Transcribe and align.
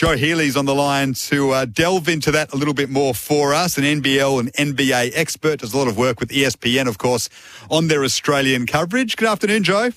Jo 0.00 0.16
Healy's 0.16 0.56
on 0.56 0.64
the 0.64 0.74
line 0.74 1.12
to 1.12 1.50
uh, 1.50 1.66
delve 1.66 2.08
into 2.08 2.30
that 2.30 2.54
a 2.54 2.56
little 2.56 2.72
bit 2.72 2.88
more 2.88 3.12
for 3.12 3.52
us. 3.52 3.76
An 3.76 3.84
NBL 3.84 4.40
and 4.40 4.50
NBA 4.54 5.10
expert, 5.14 5.60
does 5.60 5.74
a 5.74 5.76
lot 5.76 5.88
of 5.88 5.98
work 5.98 6.20
with 6.20 6.30
ESPN, 6.30 6.88
of 6.88 6.96
course, 6.96 7.28
on 7.70 7.88
their 7.88 8.02
Australian 8.02 8.66
coverage. 8.66 9.14
Good 9.18 9.28
afternoon, 9.28 9.62
Joe. 9.62 9.90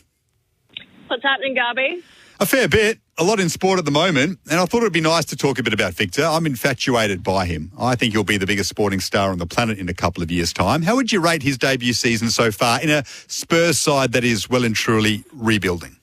What's 1.07 1.23
happening, 1.23 1.55
Garby? 1.55 2.03
A 2.41 2.45
fair 2.45 2.67
bit, 2.67 2.99
a 3.17 3.23
lot 3.23 3.39
in 3.39 3.47
sport 3.47 3.79
at 3.79 3.85
the 3.85 3.91
moment, 3.91 4.39
and 4.51 4.59
I 4.59 4.65
thought 4.65 4.79
it 4.79 4.83
would 4.83 4.91
be 4.91 4.99
nice 4.99 5.23
to 5.23 5.37
talk 5.37 5.57
a 5.57 5.63
bit 5.63 5.71
about 5.71 5.93
Victor. 5.93 6.25
I'm 6.25 6.45
infatuated 6.45 7.23
by 7.23 7.45
him. 7.45 7.71
I 7.79 7.95
think 7.95 8.11
he'll 8.11 8.25
be 8.25 8.35
the 8.35 8.45
biggest 8.45 8.67
sporting 8.67 8.99
star 8.99 9.29
on 9.29 9.37
the 9.37 9.47
planet 9.47 9.79
in 9.79 9.87
a 9.87 9.93
couple 9.93 10.21
of 10.21 10.29
years' 10.29 10.51
time. 10.51 10.81
How 10.81 10.97
would 10.97 11.13
you 11.13 11.21
rate 11.21 11.43
his 11.43 11.57
debut 11.57 11.93
season 11.93 12.29
so 12.29 12.51
far 12.51 12.81
in 12.81 12.89
a 12.89 13.05
Spurs 13.05 13.79
side 13.79 14.11
that 14.11 14.25
is 14.25 14.49
well 14.49 14.65
and 14.65 14.75
truly 14.75 15.23
rebuilding? 15.31 15.95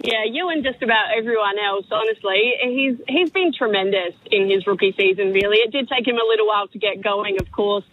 Yeah, 0.00 0.24
you 0.30 0.48
and 0.48 0.62
just 0.62 0.82
about 0.82 1.16
everyone 1.16 1.58
else, 1.58 1.86
honestly. 1.90 2.54
He's 2.62 2.96
he's 3.08 3.30
been 3.30 3.52
tremendous 3.52 4.14
in 4.30 4.48
his 4.48 4.66
rookie 4.66 4.94
season, 4.96 5.32
really. 5.32 5.58
It 5.58 5.72
did 5.72 5.88
take 5.88 6.06
him 6.06 6.16
a 6.16 6.26
little 6.26 6.46
while 6.46 6.68
to 6.68 6.78
get 6.78 7.02
going, 7.02 7.36
of 7.40 7.50
course. 7.50 7.84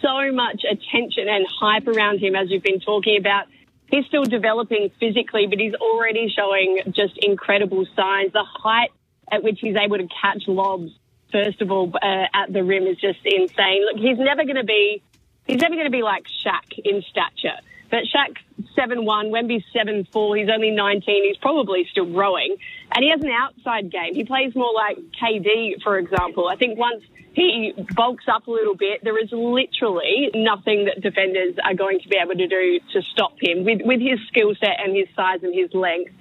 So 0.00 0.32
much 0.32 0.62
attention 0.68 1.28
and 1.28 1.46
hype 1.48 1.86
around 1.86 2.18
him, 2.18 2.34
as 2.34 2.50
you've 2.50 2.62
been 2.62 2.80
talking 2.80 3.16
about. 3.18 3.46
He's 3.90 4.06
still 4.06 4.24
developing 4.24 4.90
physically, 4.98 5.46
but 5.48 5.58
he's 5.58 5.74
already 5.74 6.32
showing 6.34 6.80
just 6.96 7.18
incredible 7.18 7.84
signs. 7.94 8.32
The 8.32 8.44
height 8.44 8.90
at 9.30 9.42
which 9.42 9.58
he's 9.60 9.76
able 9.76 9.98
to 9.98 10.08
catch 10.20 10.48
lobs, 10.48 10.90
first 11.30 11.60
of 11.60 11.70
all, 11.70 11.92
uh, 11.94 12.24
at 12.34 12.52
the 12.52 12.64
rim 12.64 12.86
is 12.86 12.96
just 12.96 13.18
insane. 13.24 13.84
Look, 13.84 14.00
he's 14.02 14.18
never 14.18 14.44
going 14.44 14.56
to 14.56 14.64
be, 14.64 15.02
he's 15.46 15.60
never 15.60 15.74
going 15.74 15.86
to 15.86 15.90
be 15.90 16.02
like 16.02 16.24
Shaq 16.44 16.78
in 16.84 17.02
stature. 17.02 17.58
But 17.92 18.04
Shaq's 18.08 18.40
7 18.74 19.04
1, 19.04 19.30
Wemby's 19.30 19.62
7 19.70 20.08
4. 20.10 20.36
He's 20.36 20.48
only 20.48 20.70
19. 20.70 21.02
He's 21.28 21.36
probably 21.36 21.86
still 21.90 22.06
growing. 22.06 22.56
And 22.94 23.04
he 23.04 23.10
has 23.10 23.20
an 23.20 23.30
outside 23.30 23.92
game. 23.92 24.14
He 24.14 24.24
plays 24.24 24.54
more 24.56 24.72
like 24.72 24.96
KD, 25.22 25.82
for 25.82 25.98
example. 25.98 26.48
I 26.48 26.56
think 26.56 26.78
once 26.78 27.04
he 27.34 27.74
bulks 27.94 28.24
up 28.32 28.46
a 28.46 28.50
little 28.50 28.74
bit, 28.74 29.04
there 29.04 29.22
is 29.22 29.30
literally 29.30 30.30
nothing 30.34 30.86
that 30.86 31.02
defenders 31.02 31.56
are 31.62 31.74
going 31.74 32.00
to 32.00 32.08
be 32.08 32.16
able 32.16 32.34
to 32.34 32.48
do 32.48 32.80
to 32.94 33.02
stop 33.12 33.34
him 33.38 33.62
with, 33.64 33.82
with 33.84 34.00
his 34.00 34.18
skill 34.28 34.54
set 34.58 34.80
and 34.82 34.96
his 34.96 35.08
size 35.14 35.42
and 35.42 35.54
his 35.54 35.72
length. 35.74 36.12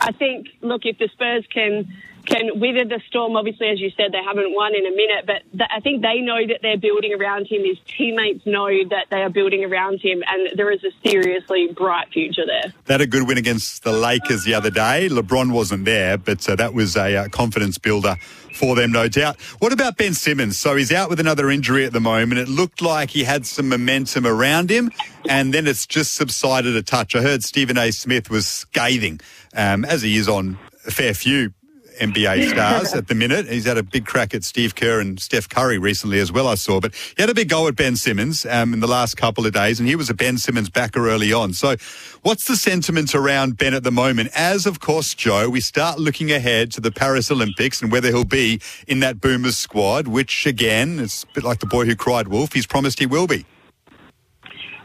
I 0.00 0.10
think, 0.10 0.48
look, 0.62 0.82
if 0.84 0.98
the 0.98 1.08
Spurs 1.12 1.44
can 1.54 1.94
can 2.30 2.60
weather 2.60 2.84
the 2.84 3.00
storm. 3.08 3.36
Obviously, 3.36 3.68
as 3.68 3.80
you 3.80 3.90
said, 3.96 4.12
they 4.12 4.22
haven't 4.24 4.54
won 4.54 4.72
in 4.74 4.86
a 4.86 4.94
minute, 4.94 5.26
but 5.26 5.42
th- 5.50 5.70
I 5.70 5.80
think 5.80 6.02
they 6.02 6.20
know 6.20 6.38
that 6.46 6.60
they're 6.62 6.78
building 6.78 7.12
around 7.12 7.46
him. 7.48 7.64
His 7.64 7.78
teammates 7.86 8.46
know 8.46 8.68
that 8.90 9.06
they 9.10 9.22
are 9.22 9.28
building 9.30 9.64
around 9.64 10.00
him, 10.00 10.22
and 10.26 10.56
there 10.56 10.70
is 10.70 10.82
a 10.84 10.92
seriously 11.06 11.68
bright 11.74 12.08
future 12.12 12.46
there. 12.46 12.72
That 12.86 13.00
a 13.00 13.06
good 13.06 13.26
win 13.26 13.36
against 13.36 13.82
the 13.82 13.92
Lakers 13.92 14.44
the 14.44 14.54
other 14.54 14.70
day. 14.70 15.08
LeBron 15.08 15.52
wasn't 15.52 15.84
there, 15.84 16.16
but 16.16 16.48
uh, 16.48 16.54
that 16.56 16.72
was 16.72 16.96
a 16.96 17.16
uh, 17.16 17.28
confidence 17.28 17.78
builder 17.78 18.14
for 18.54 18.76
them, 18.76 18.92
no 18.92 19.08
doubt. 19.08 19.40
What 19.58 19.72
about 19.72 19.96
Ben 19.96 20.14
Simmons? 20.14 20.58
So 20.58 20.76
he's 20.76 20.92
out 20.92 21.10
with 21.10 21.18
another 21.18 21.50
injury 21.50 21.84
at 21.84 21.92
the 21.92 22.00
moment. 22.00 22.40
It 22.40 22.48
looked 22.48 22.80
like 22.80 23.10
he 23.10 23.24
had 23.24 23.44
some 23.44 23.68
momentum 23.68 24.26
around 24.26 24.70
him, 24.70 24.92
and 25.28 25.52
then 25.52 25.66
it's 25.66 25.86
just 25.86 26.12
subsided 26.12 26.76
a 26.76 26.82
touch. 26.82 27.16
I 27.16 27.22
heard 27.22 27.42
Stephen 27.42 27.76
A. 27.76 27.90
Smith 27.90 28.30
was 28.30 28.46
scathing, 28.46 29.20
um, 29.56 29.84
as 29.84 30.02
he 30.02 30.16
is 30.16 30.28
on 30.28 30.58
a 30.86 30.90
fair 30.92 31.12
few 31.12 31.52
NBA 32.00 32.48
stars 32.50 32.94
at 32.94 33.08
the 33.08 33.14
minute. 33.14 33.46
He's 33.46 33.66
had 33.66 33.78
a 33.78 33.82
big 33.82 34.06
crack 34.06 34.34
at 34.34 34.42
Steve 34.42 34.74
Kerr 34.74 35.00
and 35.00 35.20
Steph 35.20 35.48
Curry 35.48 35.78
recently 35.78 36.18
as 36.18 36.32
well, 36.32 36.48
I 36.48 36.54
saw. 36.56 36.80
But 36.80 36.94
he 36.94 37.22
had 37.22 37.30
a 37.30 37.34
big 37.34 37.48
go 37.48 37.68
at 37.68 37.76
Ben 37.76 37.96
Simmons 37.96 38.44
um, 38.46 38.74
in 38.74 38.80
the 38.80 38.88
last 38.88 39.16
couple 39.16 39.46
of 39.46 39.52
days, 39.52 39.78
and 39.78 39.88
he 39.88 39.94
was 39.94 40.10
a 40.10 40.14
Ben 40.14 40.38
Simmons 40.38 40.70
backer 40.70 41.08
early 41.08 41.32
on. 41.32 41.52
So, 41.52 41.76
what's 42.22 42.46
the 42.46 42.56
sentiment 42.56 43.14
around 43.14 43.56
Ben 43.56 43.74
at 43.74 43.84
the 43.84 43.92
moment? 43.92 44.30
As, 44.34 44.66
of 44.66 44.80
course, 44.80 45.14
Jo, 45.14 45.48
we 45.48 45.60
start 45.60 45.98
looking 45.98 46.32
ahead 46.32 46.72
to 46.72 46.80
the 46.80 46.90
Paris 46.90 47.30
Olympics 47.30 47.82
and 47.82 47.92
whether 47.92 48.08
he'll 48.08 48.24
be 48.24 48.60
in 48.88 49.00
that 49.00 49.20
Boomers 49.20 49.56
squad, 49.56 50.08
which, 50.08 50.46
again, 50.46 50.98
it's 50.98 51.24
a 51.24 51.26
bit 51.34 51.44
like 51.44 51.60
the 51.60 51.66
boy 51.66 51.84
who 51.84 51.94
cried 51.94 52.28
wolf. 52.28 52.52
He's 52.52 52.66
promised 52.66 52.98
he 52.98 53.06
will 53.06 53.26
be. 53.26 53.44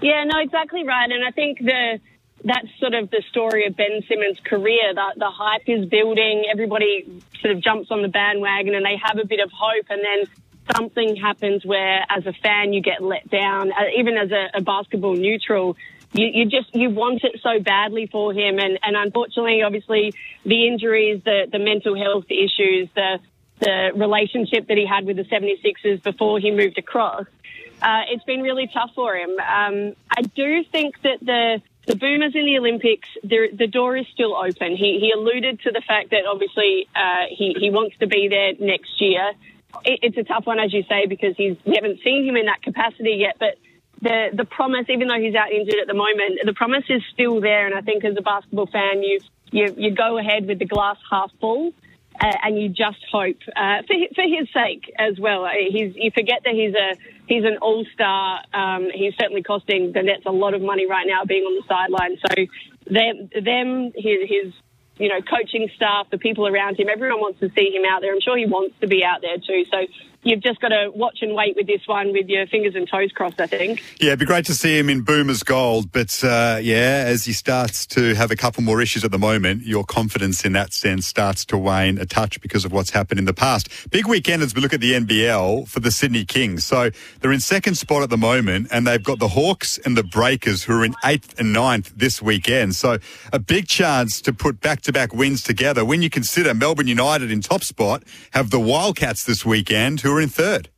Yeah, 0.02 0.24
no, 0.26 0.40
exactly 0.40 0.86
right. 0.86 1.10
And 1.10 1.24
I 1.26 1.32
think 1.32 1.60
the 1.60 2.00
that's 2.46 2.68
sort 2.80 2.94
of 2.94 3.10
the 3.10 3.24
story 3.30 3.66
of 3.66 3.76
Ben 3.76 4.02
Simmons' 4.08 4.40
career. 4.46 4.94
The, 4.94 5.14
the 5.18 5.30
hype 5.30 5.68
is 5.68 5.86
building. 5.88 6.46
Everybody 6.52 7.22
sort 7.42 7.56
of 7.56 7.62
jumps 7.62 7.90
on 7.90 8.04
the 8.04 8.08
bandwagon 8.08 8.76
and 8.76 8.86
they 8.86 8.98
have 9.04 9.18
a 9.18 9.26
bit 9.26 9.40
of 9.40 9.52
hope. 9.52 9.88
And 9.90 10.02
then 10.04 10.32
something 10.76 11.16
happens 11.16 11.66
where, 11.66 12.06
as 12.08 12.26
a 12.28 12.34
fan, 12.34 12.72
you 12.72 12.82
get 12.82 13.02
let 13.02 13.28
down. 13.30 13.72
Uh, 13.72 13.90
even 13.98 14.16
as 14.16 14.32
a, 14.32 14.60
a 14.60 14.62
basketball 14.62 15.16
neutral, 15.16 15.76
you, 16.14 16.28
you, 16.34 16.46
just 16.46 16.74
you 16.76 16.92
want 16.92 17.24
it 17.24 17.42
so 17.42 17.60
badly 17.60 18.06
for 18.12 18.32
him. 18.32 18.60
And, 18.60 18.78
and 18.84 18.96
unfortunately, 18.96 19.64
obviously, 19.64 20.14
the 20.46 20.68
injuries, 20.68 21.24
the, 21.26 21.48
the 21.52 21.60
mental 21.60 21.98
health 21.98 22.26
issues, 22.30 22.90
the 22.96 23.20
the 23.58 23.92
relationship 23.96 24.68
that 24.68 24.78
he 24.78 24.86
had 24.86 25.06
with 25.06 25.16
the 25.16 25.24
76ers 25.24 26.04
before 26.04 26.40
he 26.40 26.52
moved 26.52 26.78
across, 26.78 27.26
uh, 27.82 28.02
it's 28.10 28.24
been 28.26 28.42
really 28.42 28.68
tough 28.68 28.92
for 28.96 29.16
him. 29.16 29.30
Um, 29.30 29.94
I 30.10 30.24
do 30.24 30.64
think 30.72 31.02
that 31.04 31.20
the 31.22 31.62
the 31.86 31.96
Boomers 31.96 32.34
in 32.34 32.46
the 32.46 32.58
Olympics, 32.58 33.08
the 33.24 33.68
door 33.72 33.96
is 33.96 34.06
still 34.14 34.36
open. 34.36 34.76
He, 34.76 35.00
he 35.00 35.12
alluded 35.16 35.62
to 35.62 35.72
the 35.72 35.82
fact 35.82 36.10
that 36.12 36.26
obviously 36.26 36.88
uh, 36.96 37.26
he, 37.30 37.56
he 37.60 37.70
wants 37.70 37.96
to 38.00 38.08
be 38.08 38.28
there 38.28 38.54
next 38.60 39.00
year. 39.00 39.32
It, 39.84 40.00
it's 40.02 40.18
a 40.18 40.24
tough 40.24 40.46
one, 40.48 40.60
as 40.60 40.74
you 40.74 40.84
say, 40.84 41.06
because 41.06 41.36
he's, 41.38 41.58
we 41.66 41.76
haven't 41.76 42.00
seen 42.04 42.28
him 42.28 42.38
in 42.38 42.48
that 42.48 42.64
capacity 42.64 43.18
yet. 43.20 43.38
But 43.40 43.58
the, 44.02 44.30
the 44.34 44.46
promise, 44.46 44.86
even 44.90 45.08
though 45.08 45.20
he's 45.20 45.36
out 45.36 45.52
injured 45.52 45.80
at 45.80 45.88
the 45.88 45.94
moment, 45.94 46.40
the 46.44 46.54
promise 46.54 46.86
is 46.90 47.04
still 47.14 47.40
there. 47.40 47.68
And 47.68 47.76
I 47.76 47.82
think 47.82 48.04
as 48.04 48.18
a 48.18 48.22
basketball 48.22 48.68
fan, 48.68 49.04
you, 49.04 49.20
you, 49.52 49.76
you 49.78 49.92
go 49.92 50.18
ahead 50.18 50.48
with 50.48 50.60
the 50.60 50.66
glass 50.66 50.98
half 51.10 51.32
full. 51.40 51.74
Uh, 52.18 52.32
and 52.44 52.58
you 52.58 52.70
just 52.70 53.04
hope 53.12 53.36
uh, 53.58 53.82
for 53.86 53.96
for 54.16 54.22
his 54.24 54.48
sake 54.54 54.90
as 54.98 55.20
well. 55.20 55.44
Uh, 55.44 55.50
he's 55.70 55.94
you 55.98 56.10
forget 56.12 56.44
that 56.46 56.54
he's 56.54 56.74
a 56.74 56.96
he's 57.28 57.44
an 57.44 57.58
all 57.62 57.86
star. 57.94 58.42
Um, 58.54 58.90
he's 58.94 59.14
certainly 59.20 59.44
costing 59.44 59.92
the 59.92 60.04
Nets 60.04 60.24
a 60.26 60.32
lot 60.32 60.54
of 60.54 60.62
money 60.62 60.88
right 60.88 61.06
now, 61.08 61.24
being 61.26 61.44
on 61.44 61.56
the 61.56 61.68
sideline. 61.68 62.18
So 62.18 62.46
them, 62.92 63.30
them 63.44 63.92
his, 63.96 64.30
his 64.30 64.54
you 64.98 65.10
know 65.10 65.22
coaching 65.22 65.70
staff, 65.76 66.10
the 66.10 66.18
people 66.18 66.48
around 66.48 66.80
him, 66.80 66.88
everyone 66.90 67.20
wants 67.20 67.40
to 67.40 67.50
see 67.50 67.72
him 67.74 67.84
out 67.90 68.02
there. 68.02 68.14
I'm 68.14 68.22
sure 68.22 68.38
he 68.38 68.46
wants 68.46 68.76
to 68.82 68.88
be 68.88 69.04
out 69.04 69.22
there 69.22 69.38
too. 69.38 69.66
So 69.72 69.86
you've 70.26 70.42
just 70.42 70.60
got 70.60 70.70
to 70.70 70.92
watch 70.94 71.20
and 71.22 71.34
wait 71.34 71.56
with 71.56 71.68
this 71.68 71.82
one 71.86 72.12
with 72.12 72.28
your 72.28 72.48
fingers 72.48 72.76
and 72.76 72.90
toes 72.90 73.12
crossed, 73.14 73.40
I 73.40 73.46
think. 73.46 73.84
Yeah, 74.00 74.08
it'd 74.08 74.20
be 74.20 74.26
great 74.26 74.46
to 74.48 74.54
see 74.54 74.78
him 74.78 74.90
in 74.90 75.02
Boomers 75.02 75.44
gold. 75.44 75.92
But 75.92 76.22
uh, 76.24 76.60
yeah, 76.62 77.04
as 77.06 77.26
he 77.26 77.32
starts 77.32 77.86
to 77.88 78.16
have 78.16 78.32
a 78.32 78.36
couple 78.36 78.64
more 78.64 78.82
issues 78.82 79.06
at 79.06 79.12
the 79.12 79.20
moment, 79.20 79.64
your 79.64 79.84
confidence 79.84 80.44
in 80.44 80.54
that 80.54 80.74
sense 80.74 81.08
starts 81.08 81.46
to 81.46 81.58
wane 81.58 82.00
a 82.00 82.06
touch 82.06 82.42
because 82.42 82.66
of 82.66 82.72
what's 82.72 82.90
happened 82.90 83.20
in 83.20 83.26
the 83.26 83.34
past. 83.34 83.70
Big 83.92 84.08
weekend 84.08 84.42
as 84.42 84.56
we 84.56 84.62
look 84.62 84.74
at 84.74 84.82
the 84.82 84.94
NBL 84.94 85.68
for 85.68 85.80
the 85.80 85.92
Sydney 85.92 86.26
Kings. 86.26 86.66
So 86.66 86.90
they're 87.22 87.32
in 87.32 87.40
second 87.40 87.76
spot 87.76 88.02
at 88.02 88.10
the 88.10 88.18
moment, 88.18 88.68
and 88.72 88.88
they've 88.88 89.04
got 89.04 89.20
the 89.20 89.30
Hawks 89.30 89.78
and 89.78 89.96
the 89.96 90.04
Breakers 90.04 90.64
who 90.64 90.82
are 90.82 90.86
in 90.86 90.96
eighth 91.06 91.40
and 91.40 91.54
ninth 91.54 91.94
this 91.96 92.22
weekend. 92.22 92.76
So 92.76 92.98
a 93.32 93.40
big 93.40 93.68
chance 93.68 94.22
to 94.22 94.34
put 94.34 94.60
back 94.60 94.82
to 94.82 94.92
back 94.92 95.14
wins 95.14 95.44
together 95.44 95.86
when 95.86 96.02
you 96.02 96.10
consider 96.10 96.54
Melbourne 96.54 96.88
United 96.88 97.32
in 97.32 97.42
top 97.42 97.64
spot 97.64 98.04
have 98.32 98.50
the 98.50 98.60
Wildcats 98.60 99.24
this 99.26 99.46
weekend 99.46 100.02
who 100.02 100.15
are 100.16 100.22
in 100.22 100.30
third. 100.30 100.70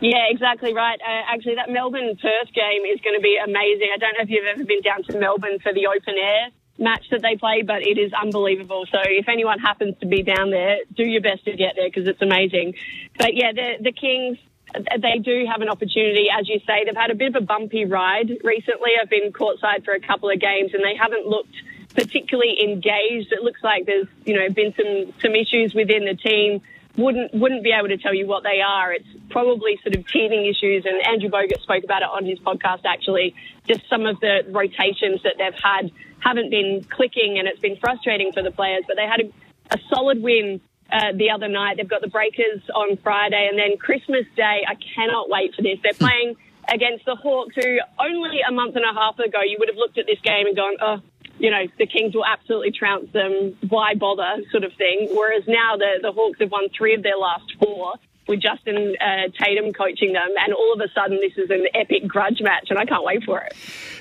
Yeah, 0.00 0.24
exactly 0.30 0.72
right. 0.72 0.98
Uh, 1.00 1.22
actually, 1.28 1.56
that 1.56 1.68
Melbourne 1.68 2.16
Perth 2.16 2.52
game 2.54 2.82
is 2.88 3.00
going 3.04 3.16
to 3.16 3.22
be 3.22 3.36
amazing. 3.36 3.88
I 3.94 3.98
don't 3.98 4.16
know 4.16 4.24
if 4.24 4.30
you've 4.30 4.46
ever 4.46 4.64
been 4.64 4.80
down 4.80 5.02
to 5.04 5.18
Melbourne 5.18 5.58
for 5.62 5.74
the 5.74 5.86
open 5.86 6.14
air 6.16 6.48
match 6.78 7.04
that 7.10 7.20
they 7.20 7.36
play, 7.36 7.60
but 7.60 7.82
it 7.82 7.98
is 7.98 8.10
unbelievable. 8.14 8.86
So 8.90 8.98
if 9.04 9.28
anyone 9.28 9.58
happens 9.58 9.94
to 10.00 10.06
be 10.06 10.22
down 10.22 10.50
there, 10.50 10.78
do 10.96 11.04
your 11.04 11.20
best 11.20 11.44
to 11.44 11.52
get 11.52 11.74
there 11.76 11.88
because 11.88 12.08
it's 12.08 12.22
amazing. 12.22 12.74
But 13.18 13.36
yeah, 13.36 13.52
the, 13.52 13.76
the 13.82 13.92
Kings, 13.92 14.38
they 14.72 15.18
do 15.22 15.44
have 15.52 15.60
an 15.60 15.68
opportunity, 15.68 16.28
as 16.32 16.48
you 16.48 16.60
say. 16.66 16.84
They've 16.86 16.96
had 16.96 17.10
a 17.10 17.14
bit 17.14 17.36
of 17.36 17.42
a 17.42 17.44
bumpy 17.44 17.84
ride 17.84 18.30
recently. 18.42 18.92
I've 19.00 19.10
been 19.10 19.30
courtside 19.32 19.84
for 19.84 19.92
a 19.92 20.00
couple 20.00 20.30
of 20.30 20.40
games 20.40 20.72
and 20.72 20.82
they 20.82 20.96
haven't 20.96 21.26
looked 21.26 21.54
particularly 21.94 22.56
engaged. 22.64 23.32
It 23.32 23.42
looks 23.42 23.62
like 23.62 23.84
there's, 23.84 24.08
you 24.24 24.34
know, 24.38 24.48
been 24.48 24.72
some, 24.74 25.12
some 25.20 25.34
issues 25.34 25.74
within 25.74 26.06
the 26.06 26.14
team 26.14 26.62
wouldn't 26.96 27.32
wouldn't 27.34 27.62
be 27.62 27.72
able 27.72 27.88
to 27.88 27.96
tell 27.96 28.14
you 28.14 28.26
what 28.26 28.42
they 28.42 28.60
are. 28.60 28.92
It's 28.92 29.06
probably 29.30 29.78
sort 29.82 29.96
of 29.96 30.06
teething 30.08 30.44
issues, 30.44 30.84
and 30.84 31.06
Andrew 31.06 31.30
Bogut 31.30 31.62
spoke 31.62 31.84
about 31.84 32.02
it 32.02 32.08
on 32.08 32.24
his 32.24 32.38
podcast. 32.40 32.84
Actually, 32.84 33.34
just 33.66 33.88
some 33.88 34.06
of 34.06 34.18
the 34.20 34.42
rotations 34.48 35.22
that 35.22 35.34
they've 35.38 35.58
had 35.62 35.90
haven't 36.20 36.50
been 36.50 36.84
clicking, 36.88 37.38
and 37.38 37.48
it's 37.48 37.60
been 37.60 37.76
frustrating 37.76 38.32
for 38.32 38.42
the 38.42 38.50
players. 38.50 38.84
But 38.86 38.96
they 38.96 39.06
had 39.06 39.20
a, 39.20 39.76
a 39.76 39.78
solid 39.88 40.22
win 40.22 40.60
uh, 40.92 41.12
the 41.14 41.30
other 41.30 41.48
night. 41.48 41.76
They've 41.76 41.88
got 41.88 42.02
the 42.02 42.08
Breakers 42.08 42.62
on 42.74 42.96
Friday, 42.98 43.48
and 43.50 43.58
then 43.58 43.78
Christmas 43.78 44.26
Day. 44.36 44.64
I 44.66 44.74
cannot 44.94 45.30
wait 45.30 45.54
for 45.54 45.62
this. 45.62 45.78
They're 45.82 45.92
playing 45.94 46.36
against 46.68 47.04
the 47.04 47.16
Hawks, 47.16 47.54
who 47.54 47.78
only 47.98 48.40
a 48.46 48.52
month 48.52 48.76
and 48.76 48.84
a 48.84 48.92
half 48.92 49.18
ago 49.18 49.40
you 49.46 49.56
would 49.58 49.68
have 49.68 49.78
looked 49.78 49.98
at 49.98 50.06
this 50.06 50.20
game 50.22 50.46
and 50.46 50.56
gone, 50.56 50.74
oh 50.80 51.00
you 51.40 51.50
know, 51.50 51.64
the 51.78 51.86
Kings 51.86 52.14
will 52.14 52.24
absolutely 52.24 52.72
trounce 52.72 53.10
them. 53.12 53.56
Why 53.68 53.94
bother, 53.94 54.42
sort 54.50 54.64
of 54.64 54.72
thing. 54.74 55.08
Whereas 55.12 55.44
now 55.48 55.76
the, 55.76 55.98
the 56.02 56.12
Hawks 56.12 56.38
have 56.40 56.50
won 56.52 56.68
three 56.76 56.94
of 56.94 57.02
their 57.02 57.16
last 57.16 57.48
four. 57.58 57.94
with 58.30 58.40
Justin 58.40 58.94
uh, 59.00 59.28
Tatum 59.42 59.72
coaching 59.72 60.12
them, 60.12 60.28
and 60.38 60.54
all 60.54 60.72
of 60.72 60.80
a 60.80 60.88
sudden 60.94 61.18
this 61.20 61.36
is 61.36 61.50
an 61.50 61.66
epic 61.74 62.06
grudge 62.06 62.40
match, 62.40 62.68
and 62.70 62.78
I 62.78 62.84
can't 62.84 63.04
wait 63.04 63.24
for 63.24 63.40
it. 63.40 63.52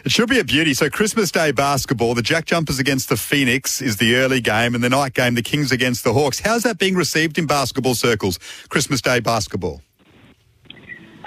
It 0.05 0.11
should 0.11 0.29
be 0.29 0.39
a 0.39 0.43
beauty. 0.43 0.73
So 0.73 0.89
Christmas 0.89 1.31
Day 1.31 1.51
basketball, 1.51 2.13
the 2.13 2.21
Jack 2.21 2.45
Jumpers 2.45 2.79
against 2.79 3.09
the 3.09 3.17
Phoenix 3.17 3.81
is 3.81 3.97
the 3.97 4.15
early 4.15 4.39
game, 4.39 4.75
and 4.75 4.83
the 4.83 4.89
night 4.89 5.15
game, 5.15 5.35
the 5.35 5.41
Kings 5.41 5.71
against 5.71 6.03
the 6.03 6.13
Hawks. 6.13 6.39
How's 6.39 6.63
that 6.63 6.77
being 6.77 6.95
received 6.95 7.37
in 7.37 7.47
basketball 7.47 7.95
circles? 7.95 8.37
Christmas 8.69 9.01
Day 9.01 9.19
basketball. 9.19 9.81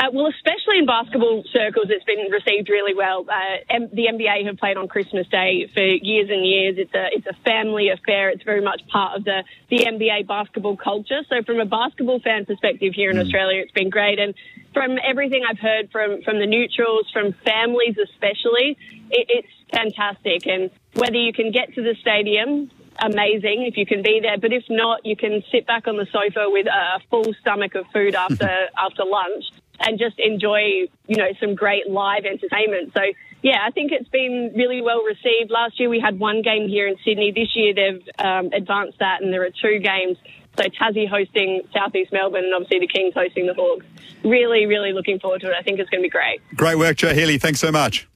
Uh, 0.03 0.11
well, 0.13 0.27
especially 0.27 0.79
in 0.79 0.87
basketball 0.87 1.45
circles, 1.53 1.87
it's 1.89 2.05
been 2.05 2.27
received 2.33 2.69
really 2.69 2.95
well. 2.95 3.25
Uh, 3.29 3.63
M- 3.71 3.91
the 3.93 4.07
NBA 4.11 4.47
have 4.47 4.57
played 4.57 4.77
on 4.77 4.89
Christmas 4.89 5.29
Day 5.29 5.71
for 5.73 5.81
years 5.81 6.29
and 6.29 6.45
years. 6.45 6.75
It's 6.77 6.93
a 6.93 7.07
it's 7.13 7.27
a 7.27 7.35
family 7.45 7.89
affair. 7.89 8.31
It's 8.31 8.43
very 8.43 8.63
much 8.63 8.83
part 8.89 9.17
of 9.17 9.25
the 9.25 9.45
the 9.71 9.79
NBA 9.79 10.27
basketball 10.27 10.77
culture. 10.77 11.21
So, 11.29 11.43
from 11.45 11.61
a 11.61 11.67
basketball 11.67 12.19
fan 12.19 12.47
perspective 12.47 12.95
here 12.95 13.11
in 13.11 13.17
mm. 13.17 13.23
Australia, 13.23 13.61
it's 13.61 13.71
been 13.71 13.91
great. 13.91 14.19
And 14.19 14.35
from 14.75 14.99
everything 15.05 15.43
I've 15.49 15.61
heard 15.61 15.93
from 15.93 16.23
from 16.23 16.41
the 16.41 16.47
neutrals, 16.47 17.09
from 17.13 17.33
families 17.45 17.97
especially, 17.97 18.77
it, 19.09 19.27
it's 19.29 19.55
fantastic. 19.71 20.49
And 20.49 20.71
whether 20.95 21.17
you 21.17 21.33
can 21.33 21.53
get 21.53 21.75
to 21.75 21.83
the 21.83 21.95
stadium 22.01 22.73
amazing 22.99 23.65
if 23.67 23.77
you 23.77 23.87
can 23.87 24.03
be 24.03 24.21
there. 24.21 24.37
But 24.37 24.53
if 24.53 24.65
not, 24.69 25.07
you 25.07 25.17
can 25.17 25.43
sit 25.51 25.67
back 25.67 25.87
on 25.87 25.97
the 25.97 26.07
sofa 26.13 26.51
with 26.51 26.67
a 26.67 27.01
full 27.09 27.33
stomach 27.41 27.77
of 27.77 27.87
food 27.93 28.15
after 28.27 28.51
after 28.77 29.05
lunch 29.05 29.45
and 29.83 29.99
just 29.99 30.19
enjoy, 30.19 30.89
you 31.07 31.17
know, 31.17 31.29
some 31.41 31.55
great 31.55 31.89
live 31.91 32.25
entertainment. 32.25 32.93
So, 32.95 33.01
yeah, 33.43 33.59
I 33.67 33.71
think 33.71 33.93
it's 33.93 34.09
been 34.09 34.53
really 34.55 34.81
well 34.81 35.03
received. 35.03 35.51
Last 35.51 35.81
year 35.81 35.89
we 35.89 36.01
had 36.01 36.19
one 36.19 36.43
game 36.43 36.69
here 36.69 36.87
in 36.87 36.97
Sydney. 37.05 37.33
This 37.33 37.55
year 37.55 37.75
they've 37.75 38.09
um, 38.19 38.51
advanced 38.53 38.99
that, 39.01 39.23
and 39.23 39.33
there 39.33 39.43
are 39.43 39.51
two 39.51 39.79
games. 39.81 40.19
So 40.57 40.65
Tassie 40.65 41.09
hosting 41.09 41.63
Southeast 41.73 42.13
Melbourne, 42.13 42.45
and 42.45 42.55
obviously 42.55 42.81
the 42.81 42.87
Kings 42.87 43.15
hosting 43.15 43.47
the 43.47 43.55
Hawks. 43.55 43.87
Really, 44.23 44.67
really 44.67 44.93
looking 44.93 45.19
forward 45.19 45.41
to 45.41 45.49
it. 45.49 45.55
I 45.59 45.63
think 45.63 45.81
it's 45.81 45.91
going 45.91 46.03
to 46.03 46.07
be 46.07 46.11
great. 46.11 46.41
Great 46.55 46.77
work, 46.77 46.97
Jo 46.97 47.15
Healy. 47.15 47.39
Thanks 47.39 47.59
so 47.59 47.73
much. 47.73 48.07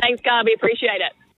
Thanks, 0.00 0.22
Garby. 0.22 0.54
Appreciate 0.54 1.00
it. 1.00 1.12